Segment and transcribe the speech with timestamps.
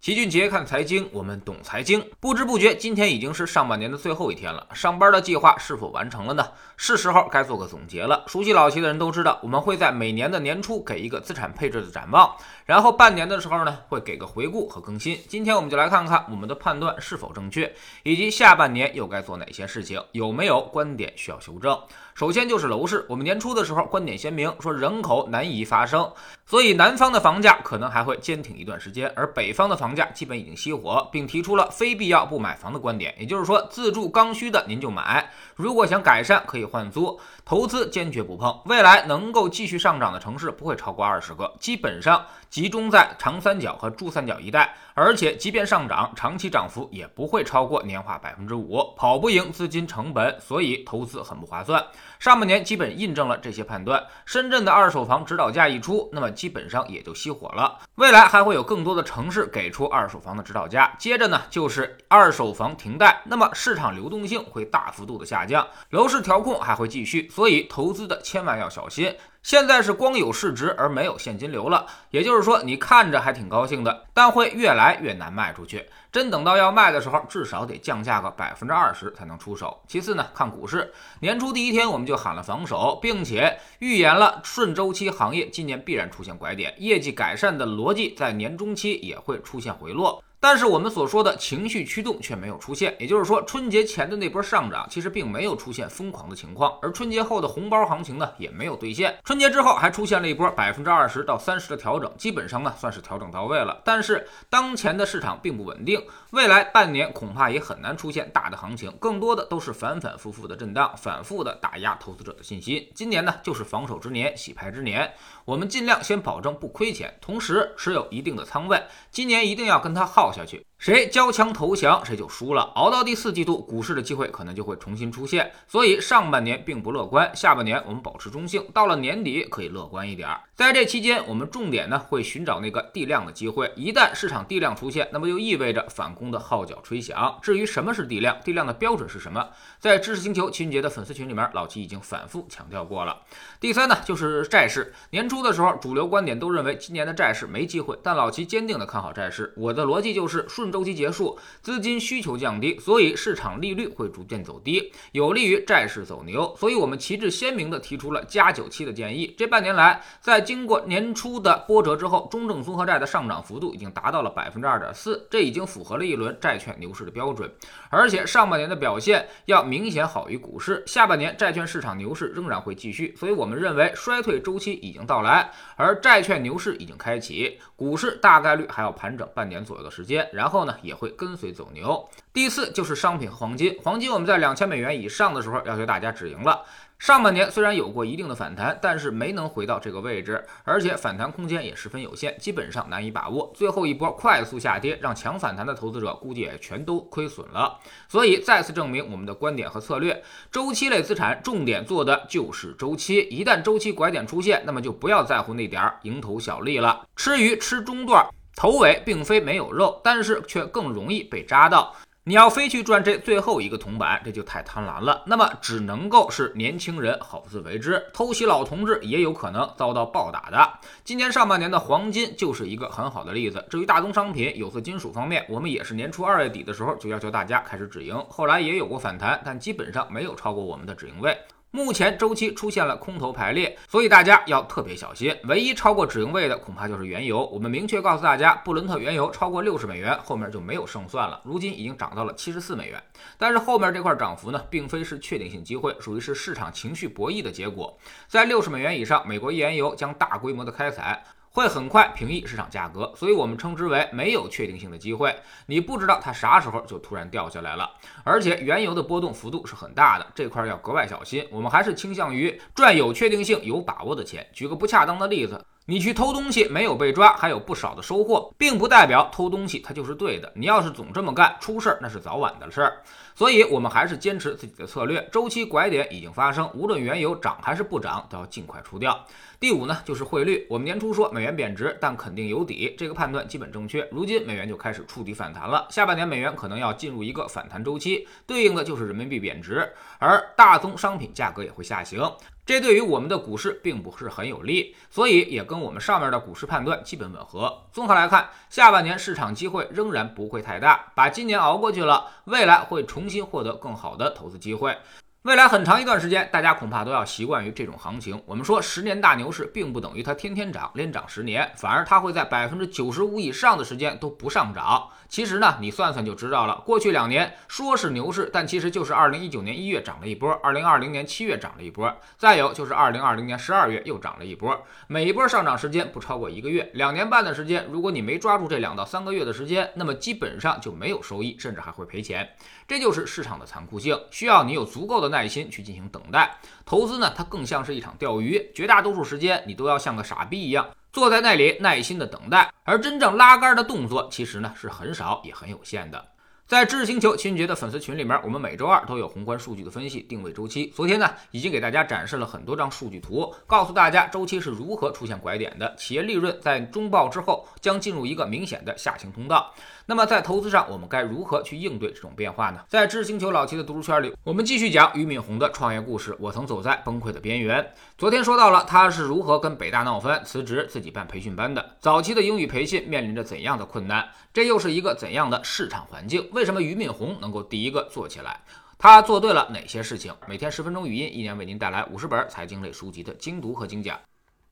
[0.00, 2.02] 齐俊杰看财经，我们懂财经。
[2.20, 4.66] 不知不觉，今天已经是上半年的最后一天了。
[4.72, 6.42] 上班的计划是否完成了呢？
[6.74, 8.24] 是时候该做个总结了。
[8.26, 12.34] 熟悉老齐的人都知道，我们会在每年的年初给一个资产配置的展望，
[12.64, 15.20] 然后半年的时候呢，会给个回顾和更新。
[15.28, 17.70] 今天我们就来看看我们的判断是否正确，
[18.02, 21.78] 以及下半年又该做哪些事情，有没有观点需要修正。
[22.14, 26.10] 首先就是楼市，我们年初的时候观点鲜明，说人口难以发生，
[26.46, 29.90] 所以南方的房价可能还会坚挺一段时间，而北方的房。
[29.90, 38.56] 价基本已经熄火，并提出了非必要不买房的观点，也就是说，自住刚需的您就买，如果想改善可以换租，投资坚决不碰。
[38.66, 51.82] 未来能够继续上涨的城市不会超过二十个，基本上集中在长三角和珠三角一带，而且即便上涨，长期涨幅也不会超过年化百分之五，跑不赢资金成本，所以投资很不划算。
[52.18, 54.04] 上半年基本印证了这些判断。
[54.26, 57.78] 深圳的二手房指导价一出，那么基本上也就熄火了。
[57.94, 59.86] 未来还会有更多的城市给出。
[59.86, 69.16] 二手房的指导价，接着呢就是二手房停贷，那么市场流动性会大幅度的下降，楼市调控还会继续，所以投资的千万要小心。
[69.42, 75.86] 现在是光有市值而没有现金流了，也就是说你看着还挺高兴的，但会越来越难卖出去。
[76.12, 79.82] 真等到要卖的时候，至少得降价个百分之二十才能出手。
[79.86, 90.22] 其次呢，看股市，年初第一天我们就喊了防守，并且预言了顺周期行业今年必然出现拐点，业绩改善的逻辑在年中期也会出现回落。
[90.42, 99.18] 但是我们所说的情绪驱动却没有出现，也就是说，春节前的那波上涨其实并没有出现疯狂的情况，而春节后的红包行情呢也没有兑现。
[99.22, 103.82] 春节之后还出现了一波百分之二十到三十的调整，基本上呢算是调整到位了。
[103.84, 112.88] 但是当前的市场并不稳定，未来半年恐怕也很难出现大的行情，更多的都是反反复复的震荡，反复的打压投资者的信心。
[112.94, 115.12] 今年呢就是防守之年，洗牌之年，
[115.44, 118.82] 我们尽量先保证不亏钱，同时持有一定的仓位。
[119.10, 120.29] 今年一定要跟他耗。
[120.32, 120.66] 下去。
[120.80, 122.62] 谁交枪投降，谁就输了。
[122.74, 125.52] 熬到第四季度，股市的机会可能就会重新出现。
[125.68, 128.66] 所以上半年并不乐观，下半年我们保持中性。
[128.72, 130.26] 到了年底可以乐观一点。
[130.54, 133.70] 在这期间，我们重点呢会寻找那个地量的机会。
[133.76, 137.38] 一旦市场地量出现，那么就意味着反攻的号角吹响。
[137.42, 143.18] 至于什么是地量，地量的标准是什么，在知识星球秦杰的粉丝群里面，老齐已经反复强调过了。
[143.60, 144.94] 第三呢，就是债市。
[145.10, 149.52] 年初的时候，主流观点都认为今年的债市没机会，但老齐坚定的看好债市。
[149.58, 150.69] 我的逻辑就是顺。
[150.70, 156.54] 周期结束，资金需求降低，所以市场利率会逐渐走低，有利于债市走牛。
[156.56, 159.34] 所以，我们旗帜鲜明地提出了加九期的建议。
[159.36, 167.50] 这半年来，在经过年初的波折之后，中证综合债的上涨幅度已经达到了百分之二点四，这已经符合了一轮债券牛市的标准。
[167.88, 173.14] 而且，上半年的表现要明显好于股市，下半年债券市场牛市仍然会继续。
[173.16, 180.59] 所以我们认为衰退周期已经到来，而债券牛市已经开启，股市大概率还要盘整半年左右的时间，然后。
[180.60, 182.06] 后呢也会跟随走牛。
[182.34, 186.62] 第四就是商品和黄金，黄金我们在两千美元以上的时候要求大家止盈了。
[186.98, 193.50] 上半年虽然有过一定的反弹，但是没能回到这个位置，而且反弹空间也十分有限，基本上难以把握。
[193.54, 197.78] 最后一波快速下跌，让强反弹的投资者估计也全都亏损了。
[198.06, 200.22] 所以再次证明我们的观点和策略：
[200.52, 208.28] 周期类资产重点做的就是周期，一旦周期拐点出现，那么就不要在乎那点儿蝇头小利了，吃鱼吃中段。
[208.60, 211.94] 头尾并非没有肉，但是却更容易被扎到。
[212.24, 215.22] 你要非去赚这最后一个铜板，这就太贪婪了。
[215.24, 220.72] 那么只能够是年轻人好自为之，偷袭老同志也有可能遭到暴打的。
[221.02, 223.64] 今年上半年的黄金就是一个很好的例子。
[223.70, 231.34] 至于大宗商品、有色金属方面，我们也是年初二月底的时候就要求大家开始止盈，后来也有过反弹，但基本上没有超过我们的止盈位。
[231.72, 235.32] 目前周期出现了空头排列，所以大家要特别小心。
[235.44, 237.46] 唯一超过止盈位的恐怕就是原油。
[237.46, 241.40] 我们明确告诉大家，布伦特原油超过六十美元，后面就没有胜算了。
[241.44, 243.00] 如今已经涨到了七十四美元，
[243.38, 247.96] 但是后面这块涨幅呢，并非是确定性机会，属于是市场情绪博弈的结果。
[248.26, 251.22] 在六十美元以上，美国页岩油将大规模的开采。
[251.52, 255.34] 会很快平抑市场价格，所以我们称之为没有确定性的机会。
[255.66, 257.90] 你不知道它啥时候就突然掉下来了，
[258.22, 261.44] 而且原油的波动幅度是很大的，这块要格外小心。
[261.50, 264.46] 我们还是倾向于赚有确定性、有把握的钱。
[264.52, 265.64] 举个不恰当的例子。
[265.90, 270.52] 你去偷东西没有被抓，还有不少的收获，并不代表偷东西它就是对的。
[270.54, 273.02] 你要是总这么干，出事儿那是早晚的事儿。
[273.34, 275.28] 所以，我们还是坚持自己的策略。
[275.32, 279.26] 周期拐点已经发生，无论原油涨还是不涨，都要尽快出掉。
[279.58, 280.64] 第五呢，就是汇率。
[280.70, 284.06] 我们年初说美元贬值，但肯定有底，这个判断基本正确。
[284.12, 292.20] 如今美元就开始触底反弹了，下半年美元可能要进入一个反弹周期，对应的就是人民币贬值，而大宗商品价格也会下行。
[292.70, 297.82] 这对于我们的股市并不是很有利，所以也跟我们上面的股市判断基本吻合。
[297.90, 304.96] 综合来看，下半年市场机会仍然不会太大，把今年熬过去了，未来会重新获得更好的投资机会。
[305.44, 308.38] 未来很长一段时间，大家恐怕都要习惯于这种行情。
[308.44, 315.08] 我们说十年大牛市，并不等于它天天涨，连涨十年，反而它会在百分之九十五以上的时间都不上涨。
[315.30, 316.82] 其实呢，你算算就知道了。
[316.84, 324.78] 过去两年说是牛市，但其实就是二零一九年一月涨了一波，二零二零年七月涨了一波，再有就是二零二零年十二月又涨了一波。
[325.06, 332.46] 每一波上涨时间不超过一个月，两年半的时间，如果你没抓住这两到三个月的时间，那么基本上就没有收益，甚至还会赔钱。
[332.86, 336.54] 这就是市场的残酷性，需要你有足够的耐心去进行等待。
[336.84, 346.24] 投资呢，它更像是一场钓鱼，绝大多数时间你都要像个傻逼一样坐在那里耐心的等待，而真正拉杆的动作其实呢是很少也很有限的。
[346.70, 350.86] 在知识星球秦杰的粉丝群里面，我们每周二都有宏观数据的分析、定位周期。
[350.94, 355.92] 昨天呢，已经给大家展示了很多张数据图，告诉大家周期是如何出现拐点的。
[355.96, 359.74] 企业利润在中报之后将进入一个明显的下行通道。
[360.06, 362.80] 那么在投资上，我们该如何去应对这种变化呢？
[362.88, 366.36] 在知识星球老齐的读书圈里，我们继续讲俞敏洪的创业故事。
[366.38, 367.84] 我曾走在崩溃的边缘。
[368.16, 371.96] 昨天说到了他是如何跟北大闹翻、辞职自己办培训班的。
[371.98, 374.28] 早期的英语培训面临着怎样的困难？
[374.52, 376.48] 这又是一个怎样的市场环境？
[376.60, 378.60] 为什么俞敏洪能够第一个做起来？
[378.98, 380.30] 他做对了哪些事情？
[380.46, 384.20] 每天十分钟语音，一年为您带来五十本财经类书籍的精读和精讲。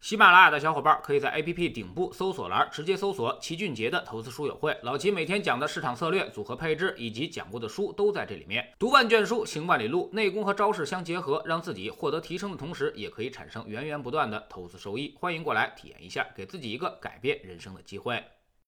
[0.00, 8.66] 喜马拉雅的小伙伴可以在 APP 顶部搜索栏直接搜索齐俊杰的投资书友会，老齐每天讲的市场策略、组合配置以及讲过的书都在这里面。
[8.78, 15.14] 读万卷书，行万里路，内功和招式相结合，让自己获得提升的同时，也可以产生源源不断的投资收益。
[15.20, 18.24] 欢迎过来体验一下，给自己一个改变人生的机会。